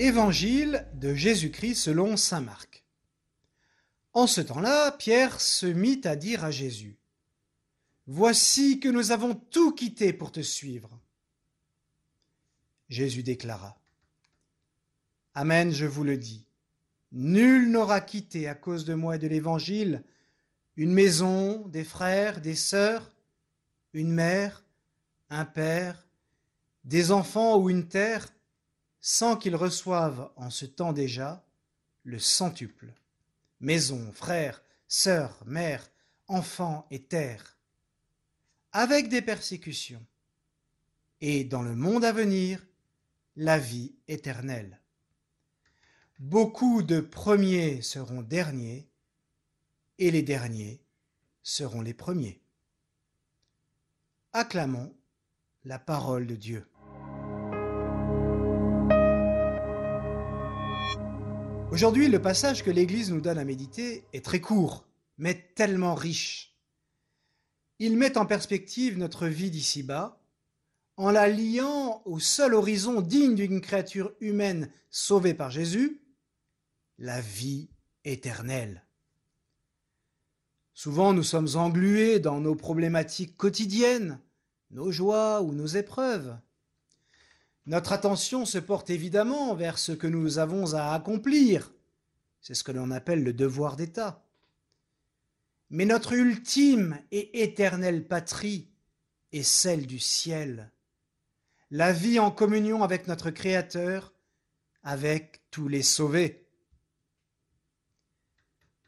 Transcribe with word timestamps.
Évangile 0.00 0.86
de 0.94 1.12
Jésus-Christ 1.12 1.74
selon 1.74 2.16
Saint 2.16 2.40
Marc. 2.40 2.84
En 4.12 4.28
ce 4.28 4.40
temps-là, 4.40 4.92
Pierre 4.92 5.40
se 5.40 5.66
mit 5.66 6.00
à 6.04 6.14
dire 6.14 6.44
à 6.44 6.52
Jésus, 6.52 6.96
Voici 8.06 8.78
que 8.78 8.88
nous 8.88 9.10
avons 9.10 9.34
tout 9.34 9.72
quitté 9.72 10.12
pour 10.12 10.30
te 10.30 10.38
suivre. 10.40 11.00
Jésus 12.88 13.24
déclara, 13.24 13.76
Amen, 15.34 15.72
je 15.72 15.84
vous 15.84 16.04
le 16.04 16.16
dis, 16.16 16.46
nul 17.10 17.68
n'aura 17.68 18.00
quitté 18.00 18.46
à 18.46 18.54
cause 18.54 18.84
de 18.84 18.94
moi 18.94 19.16
et 19.16 19.18
de 19.18 19.26
l'Évangile 19.26 20.04
une 20.76 20.92
maison, 20.92 21.66
des 21.66 21.82
frères, 21.82 22.40
des 22.40 22.54
sœurs, 22.54 23.10
une 23.94 24.12
mère, 24.12 24.64
un 25.28 25.44
père, 25.44 26.06
des 26.84 27.10
enfants 27.10 27.58
ou 27.58 27.68
une 27.68 27.88
terre, 27.88 28.28
sans 29.00 29.36
qu'ils 29.36 29.56
reçoivent 29.56 30.30
en 30.36 30.50
ce 30.50 30.66
temps 30.66 30.92
déjà 30.92 31.44
le 32.04 32.18
centuple. 32.18 32.92
Maison, 33.60 34.12
frères, 34.12 34.62
sœurs, 34.86 35.42
mères, 35.46 35.90
enfants 36.28 36.86
et 36.90 37.02
terre, 37.02 37.56
avec 38.72 39.08
des 39.08 39.22
persécutions, 39.22 40.04
et 41.20 41.44
dans 41.44 41.62
le 41.62 41.74
monde 41.74 42.04
à 42.04 42.12
venir, 42.12 42.64
la 43.36 43.58
vie 43.58 43.94
éternelle. 44.06 44.80
Beaucoup 46.18 46.82
de 46.82 47.00
premiers 47.00 47.82
seront 47.82 48.22
derniers, 48.22 48.88
et 49.98 50.10
les 50.10 50.22
derniers 50.22 50.80
seront 51.42 51.80
les 51.80 51.94
premiers. 51.94 52.40
Acclamons 54.32 54.94
la 55.64 55.78
parole 55.78 56.26
de 56.26 56.36
Dieu. 56.36 56.66
Aujourd'hui, 61.70 62.08
le 62.08 62.20
passage 62.20 62.64
que 62.64 62.70
l'Église 62.70 63.10
nous 63.10 63.20
donne 63.20 63.38
à 63.38 63.44
méditer 63.44 64.04
est 64.14 64.24
très 64.24 64.40
court, 64.40 64.86
mais 65.18 65.52
tellement 65.54 65.94
riche. 65.94 66.56
Il 67.78 67.98
met 67.98 68.16
en 68.16 68.24
perspective 68.24 68.96
notre 68.96 69.26
vie 69.26 69.50
d'ici-bas, 69.50 70.18
en 70.96 71.10
la 71.10 71.28
liant 71.28 72.02
au 72.06 72.18
seul 72.20 72.54
horizon 72.54 73.02
digne 73.02 73.34
d'une 73.34 73.60
créature 73.60 74.12
humaine 74.20 74.70
sauvée 74.90 75.34
par 75.34 75.50
Jésus, 75.50 76.00
la 76.96 77.20
vie 77.20 77.68
éternelle. 78.04 78.86
Souvent 80.72 81.12
nous 81.12 81.22
sommes 81.22 81.54
englués 81.54 82.18
dans 82.18 82.40
nos 82.40 82.56
problématiques 82.56 83.36
quotidiennes, 83.36 84.20
nos 84.70 84.90
joies 84.90 85.42
ou 85.42 85.52
nos 85.52 85.66
épreuves. 85.66 86.38
Notre 87.68 87.92
attention 87.92 88.46
se 88.46 88.56
porte 88.56 88.88
évidemment 88.88 89.54
vers 89.54 89.78
ce 89.78 89.92
que 89.92 90.06
nous 90.06 90.38
avons 90.38 90.72
à 90.72 90.94
accomplir. 90.94 91.74
C'est 92.40 92.54
ce 92.54 92.64
que 92.64 92.72
l'on 92.72 92.90
appelle 92.90 93.22
le 93.22 93.34
devoir 93.34 93.76
d'État. 93.76 94.24
Mais 95.68 95.84
notre 95.84 96.14
ultime 96.14 96.98
et 97.10 97.42
éternelle 97.42 98.08
patrie 98.08 98.70
est 99.32 99.42
celle 99.42 99.86
du 99.86 99.98
ciel. 99.98 100.72
La 101.70 101.92
vie 101.92 102.18
en 102.18 102.30
communion 102.30 102.82
avec 102.82 103.06
notre 103.06 103.30
Créateur, 103.30 104.14
avec 104.82 105.42
tous 105.50 105.68
les 105.68 105.82
sauvés. 105.82 106.46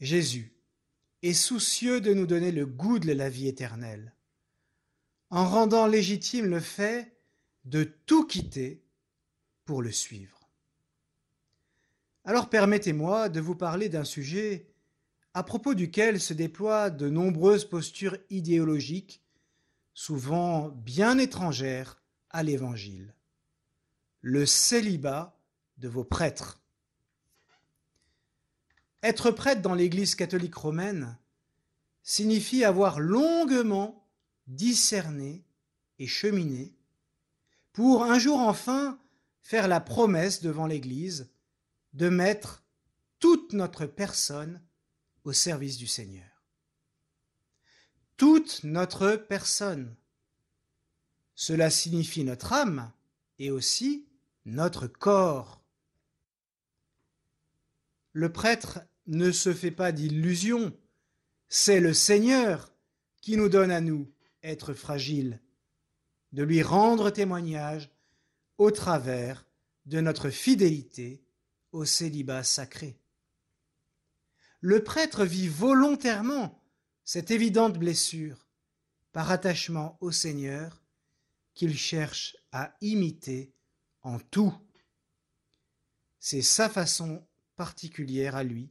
Jésus 0.00 0.54
est 1.20 1.34
soucieux 1.34 2.00
de 2.00 2.14
nous 2.14 2.26
donner 2.26 2.52
le 2.52 2.64
goût 2.64 2.98
de 2.98 3.12
la 3.12 3.28
vie 3.28 3.48
éternelle, 3.48 4.14
en 5.28 5.46
rendant 5.46 5.86
légitime 5.86 6.46
le 6.46 6.60
fait 6.60 7.12
de 7.64 7.84
tout 7.84 8.26
quitter 8.26 8.82
pour 9.64 9.82
le 9.82 9.92
suivre. 9.92 10.48
Alors 12.24 12.48
permettez-moi 12.48 13.28
de 13.28 13.40
vous 13.40 13.56
parler 13.56 13.88
d'un 13.88 14.04
sujet 14.04 14.68
à 15.34 15.42
propos 15.42 15.74
duquel 15.74 16.20
se 16.20 16.34
déploient 16.34 16.90
de 16.90 17.08
nombreuses 17.08 17.64
postures 17.64 18.18
idéologiques, 18.30 19.22
souvent 19.94 20.68
bien 20.68 21.18
étrangères 21.18 22.02
à 22.30 22.42
l'Évangile. 22.42 23.14
Le 24.20 24.46
célibat 24.46 25.38
de 25.78 25.88
vos 25.88 26.04
prêtres. 26.04 26.60
Être 29.02 29.30
prêtre 29.30 29.62
dans 29.62 29.74
l'Église 29.74 30.14
catholique 30.14 30.54
romaine 30.54 31.18
signifie 32.04 32.64
avoir 32.64 33.00
longuement 33.00 34.06
discerné 34.46 35.44
et 35.98 36.06
cheminé 36.06 36.72
pour 37.72 38.04
un 38.04 38.18
jour 38.18 38.38
enfin 38.38 38.98
faire 39.40 39.68
la 39.68 39.80
promesse 39.80 40.40
devant 40.40 40.66
l'Église 40.66 41.30
de 41.94 42.08
mettre 42.08 42.62
toute 43.18 43.52
notre 43.52 43.86
personne 43.86 44.60
au 45.24 45.32
service 45.32 45.76
du 45.76 45.86
Seigneur. 45.86 46.24
Toute 48.16 48.62
notre 48.64 49.16
personne. 49.16 49.94
Cela 51.34 51.70
signifie 51.70 52.24
notre 52.24 52.52
âme 52.52 52.92
et 53.38 53.50
aussi 53.50 54.06
notre 54.44 54.86
corps. 54.86 55.62
Le 58.12 58.30
prêtre 58.30 58.80
ne 59.06 59.32
se 59.32 59.52
fait 59.52 59.70
pas 59.70 59.92
d'illusions, 59.92 60.76
c'est 61.48 61.80
le 61.80 61.94
Seigneur 61.94 62.72
qui 63.20 63.36
nous 63.36 63.48
donne 63.48 63.70
à 63.70 63.80
nous 63.80 64.10
être 64.42 64.74
fragiles 64.74 65.40
de 66.32 66.42
lui 66.42 66.62
rendre 66.62 67.10
témoignage 67.10 67.90
au 68.58 68.70
travers 68.70 69.46
de 69.86 70.00
notre 70.00 70.30
fidélité 70.30 71.22
au 71.72 71.84
célibat 71.84 72.44
sacré. 72.44 72.98
Le 74.60 74.84
prêtre 74.84 75.24
vit 75.24 75.48
volontairement 75.48 76.62
cette 77.04 77.30
évidente 77.30 77.78
blessure 77.78 78.46
par 79.12 79.30
attachement 79.30 79.98
au 80.00 80.12
Seigneur 80.12 80.82
qu'il 81.54 81.76
cherche 81.76 82.36
à 82.52 82.74
imiter 82.80 83.52
en 84.02 84.18
tout. 84.18 84.54
C'est 86.20 86.42
sa 86.42 86.68
façon 86.68 87.26
particulière 87.56 88.36
à 88.36 88.44
lui 88.44 88.70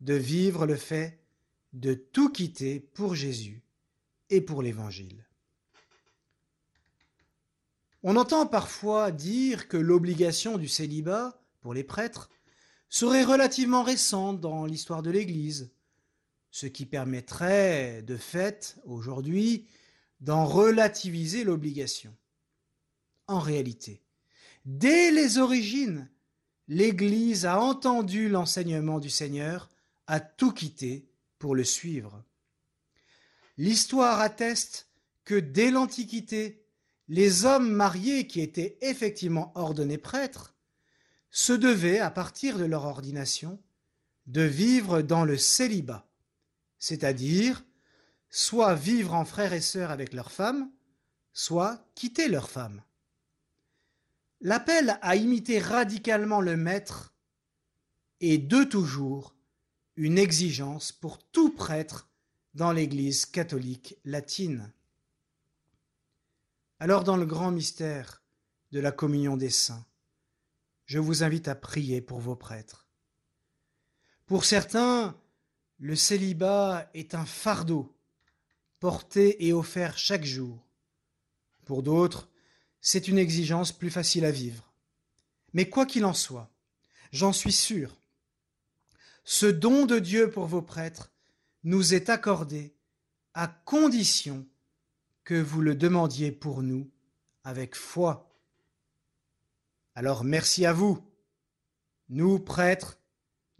de 0.00 0.14
vivre 0.14 0.66
le 0.66 0.76
fait 0.76 1.20
de 1.72 1.94
tout 1.94 2.32
quitter 2.32 2.80
pour 2.80 3.14
Jésus 3.14 3.62
et 4.30 4.40
pour 4.40 4.62
l'Évangile. 4.62 5.29
On 8.02 8.16
entend 8.16 8.46
parfois 8.46 9.10
dire 9.10 9.68
que 9.68 9.76
l'obligation 9.76 10.56
du 10.56 10.68
célibat 10.68 11.42
pour 11.60 11.74
les 11.74 11.84
prêtres 11.84 12.30
serait 12.88 13.24
relativement 13.24 13.82
récente 13.82 14.40
dans 14.40 14.64
l'histoire 14.64 15.02
de 15.02 15.10
l'Église, 15.10 15.70
ce 16.50 16.66
qui 16.66 16.86
permettrait 16.86 18.02
de 18.02 18.16
fait 18.16 18.78
aujourd'hui 18.84 19.66
d'en 20.20 20.44
relativiser 20.44 21.44
l'obligation. 21.44 22.14
En 23.26 23.38
réalité, 23.38 24.02
dès 24.64 25.10
les 25.10 25.38
origines, 25.38 26.10
l'Église 26.68 27.46
a 27.46 27.60
entendu 27.60 28.28
l'enseignement 28.28 28.98
du 28.98 29.10
Seigneur, 29.10 29.68
a 30.06 30.20
tout 30.20 30.52
quitté 30.52 31.06
pour 31.38 31.54
le 31.54 31.64
suivre. 31.64 32.24
L'histoire 33.56 34.20
atteste 34.20 34.88
que 35.24 35.34
dès 35.34 35.70
l'Antiquité, 35.70 36.64
les 37.10 37.44
hommes 37.44 37.72
mariés 37.72 38.28
qui 38.28 38.40
étaient 38.40 38.78
effectivement 38.82 39.50
ordonnés 39.56 39.98
prêtres 39.98 40.54
se 41.30 41.52
devaient, 41.52 41.98
à 41.98 42.08
partir 42.10 42.56
de 42.56 42.64
leur 42.64 42.84
ordination, 42.84 43.60
de 44.26 44.42
vivre 44.42 45.02
dans 45.02 45.24
le 45.24 45.36
célibat, 45.36 46.08
c'est-à-dire 46.78 47.64
soit 48.28 48.76
vivre 48.76 49.14
en 49.14 49.24
frères 49.24 49.52
et 49.52 49.60
sœurs 49.60 49.90
avec 49.90 50.12
leurs 50.12 50.30
femmes, 50.30 50.70
soit 51.32 51.84
quitter 51.96 52.28
leurs 52.28 52.48
femmes. 52.48 52.80
L'appel 54.40 54.96
à 55.02 55.16
imiter 55.16 55.58
radicalement 55.58 56.40
le 56.40 56.56
maître 56.56 57.12
est 58.20 58.38
de 58.38 58.62
toujours 58.62 59.34
une 59.96 60.16
exigence 60.16 60.92
pour 60.92 61.18
tout 61.18 61.50
prêtre 61.50 62.08
dans 62.54 62.70
l'Église 62.70 63.26
catholique 63.26 63.96
latine. 64.04 64.72
Alors 66.82 67.04
dans 67.04 67.18
le 67.18 67.26
grand 67.26 67.50
mystère 67.50 68.22
de 68.72 68.80
la 68.80 68.90
communion 68.90 69.36
des 69.36 69.50
saints, 69.50 69.84
je 70.86 70.98
vous 70.98 71.22
invite 71.22 71.46
à 71.46 71.54
prier 71.54 72.00
pour 72.00 72.20
vos 72.20 72.36
prêtres. 72.36 72.88
Pour 74.24 74.46
certains, 74.46 75.14
le 75.78 75.94
célibat 75.94 76.88
est 76.94 77.14
un 77.14 77.26
fardeau 77.26 77.94
porté 78.78 79.46
et 79.46 79.52
offert 79.52 79.98
chaque 79.98 80.24
jour. 80.24 80.66
Pour 81.66 81.82
d'autres, 81.82 82.30
c'est 82.80 83.08
une 83.08 83.18
exigence 83.18 83.72
plus 83.72 83.90
facile 83.90 84.24
à 84.24 84.30
vivre. 84.30 84.72
Mais 85.52 85.68
quoi 85.68 85.84
qu'il 85.84 86.06
en 86.06 86.14
soit, 86.14 86.50
j'en 87.12 87.34
suis 87.34 87.52
sûr, 87.52 87.94
ce 89.24 89.44
don 89.44 89.84
de 89.84 89.98
Dieu 89.98 90.30
pour 90.30 90.46
vos 90.46 90.62
prêtres 90.62 91.12
nous 91.62 91.92
est 91.92 92.08
accordé 92.08 92.74
à 93.34 93.48
condition 93.48 94.46
que 95.30 95.40
vous 95.40 95.60
le 95.60 95.76
demandiez 95.76 96.32
pour 96.32 96.60
nous 96.60 96.90
avec 97.44 97.76
foi. 97.76 98.28
Alors 99.94 100.24
merci 100.24 100.66
à 100.66 100.72
vous 100.72 100.98
Nous, 102.08 102.40
prêtres, 102.40 102.98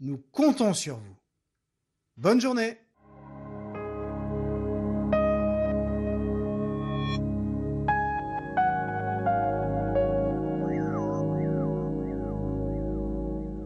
nous 0.01 0.17
comptons 0.17 0.73
sur 0.73 0.97
vous. 0.97 1.15
Bonne 2.17 2.41
journée 2.41 2.77